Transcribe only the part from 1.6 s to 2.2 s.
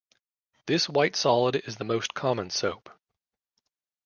the most